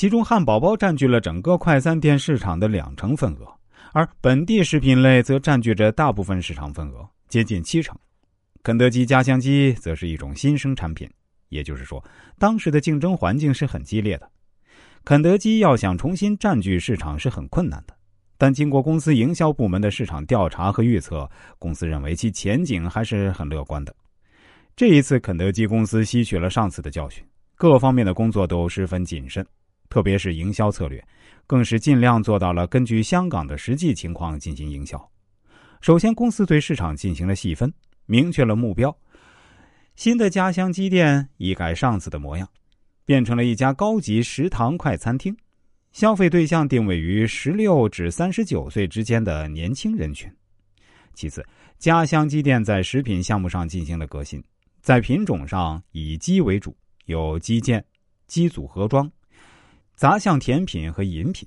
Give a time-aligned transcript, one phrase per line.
[0.00, 3.46] 其中汉堡包占据了整个快餐店市场的两成份额，
[3.92, 7.94] 而本地食品类则占据着大部分市场份额，接近七成。
[8.62, 11.06] 肯德基家乡鸡则是一种新生产品，
[11.50, 12.02] 也就是说，
[12.38, 14.26] 当时的竞争环境是很激烈的。
[15.04, 17.94] 肯德基要想重新占据市场是很困难的，
[18.38, 23.94] 但经过公司营销部门的市场调查和预测，公司认为其前景还是很乐观的。
[24.74, 27.22] 这一次，肯德基公司吸取了上次的教训，
[27.54, 29.46] 各方面的工作都十分谨慎，
[29.90, 31.06] 特别是营销策略，
[31.46, 35.10] 更是尽量做到了根据香港的实际情况进行营销。
[35.82, 37.70] 首先，公司对市场进行了细分，
[38.06, 38.96] 明确了目标。
[39.96, 42.48] 新的家乡鸡店一改上次的模样。
[43.06, 45.36] 变成了一家高级食堂快餐厅，
[45.90, 50.30] 消费对象定位于十六至三十九岁之间的年轻人群。
[51.12, 51.44] 其次，
[51.76, 54.40] 家乡鸡店在食品项目上进行了革新，
[54.80, 56.76] 在品种上以鸡为主，
[57.06, 57.84] 有鸡件、
[58.28, 59.10] 鸡组合装、
[60.00, 61.46] 杂项甜品和饮品。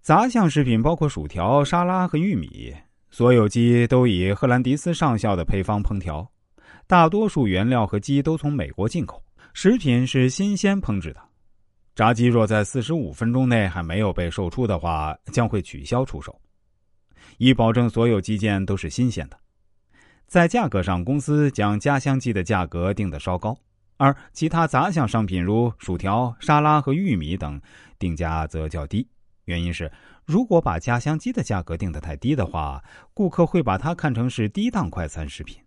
[0.00, 2.72] 杂项食品包括薯条、沙拉和玉米，
[3.10, 6.24] 所有鸡都以荷兰迪斯上校的配方烹调，
[6.86, 9.20] 大多数原料和鸡都从美国进口。
[9.54, 11.20] 食品是新鲜烹制的，
[11.96, 16.40] 炸鸡若在四十五分钟内还没有被售出的话，将会取消出售，
[17.38, 19.36] 以保证所有鸡件都是新鲜的。
[20.28, 23.58] 在价格上，公司将家乡鸡的价格定得稍高，
[24.00, 27.60] 而其他杂项商品如薯条、沙拉和玉米等
[27.98, 29.06] 定价则较低。
[29.44, 29.92] 原因是，
[30.24, 35.58] 如果把家乡鸡的价格定得太低的话，顾客会把它看成是低档快餐食品。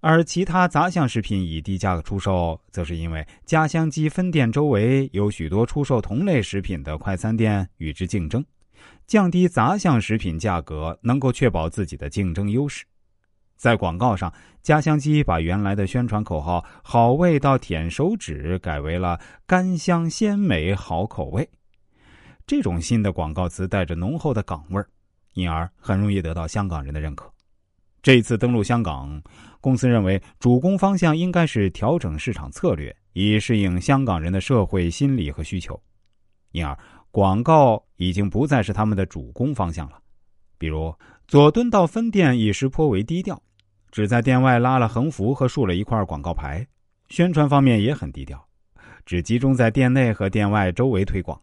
[0.00, 8.44] 而其他杂项食品以低价出售，则是因为家乡鸡分店周围有许多出售同类食品的快餐店与之竞争，
[9.06, 12.84] 降低杂项食品价格能够确保自己的竞争优势。
[13.64, 21.48] 在广告上，家乡鸡把原来的宣传口号“好味道舔手指”改为了“甘香鲜美好口味”。
[22.46, 24.86] 这种新的广告词带着浓厚的港味儿，
[25.32, 27.32] 因而很容易得到香港人的认可。
[28.02, 29.22] 这次登陆香港，
[29.62, 35.82] 公司认为主攻方向应该是调整市场策略，以适应香港人的社会心理和需求，
[36.52, 36.78] 因而
[37.10, 39.98] 广告已经不再是他们的主攻方向了。
[40.58, 40.94] 比如
[41.26, 43.42] 佐敦道分店一时颇为低调，
[43.94, 46.66] 只在店外拉了横幅和竖了一块广告牌，
[47.10, 48.44] 宣传方面也很低调，
[49.06, 51.40] 只集中在店内和店外周围推广，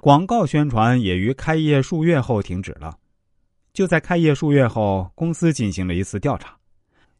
[0.00, 2.98] 广告宣传也于开业数月后停止了。
[3.72, 6.56] 就在开业数月后，公司进行了一次调查，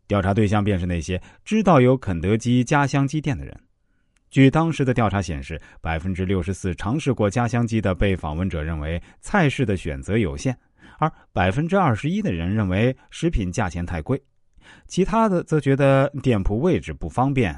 [0.08, 3.56] 调查对象便是那些知道有肯德基家乡鸡店的人。
[4.30, 10.58] 据当时的调查显示，百分之六十四尝试过家乡鸡的被访问者认为菜式的选择有限，
[10.98, 14.20] 而百分之二十一的人认为食品价钱太贵，
[14.86, 17.54] 其他的则觉得店铺位置不方便，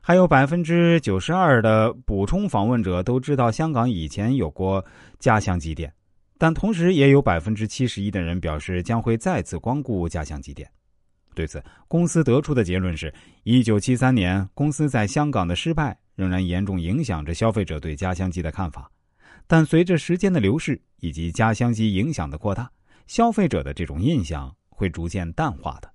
[0.00, 4.84] 还有百分之九十二的补充访问者都知道香港以前有过
[5.18, 5.92] 家乡鸡店。
[6.38, 10.66] 但同时，也有百分之七十一的人表示将会再次光顾家乡鸡店。
[11.34, 13.12] 对此，公司得出的结论是：
[13.42, 18.90] 一九七三年公司在香港的失败仍然严重影响着消费者对家乡鸡的看法。
[19.46, 22.70] 但随着时间的流逝以及家乡鸡影响的扩大，
[23.06, 25.92] 消费者的这种印象会逐渐淡化的。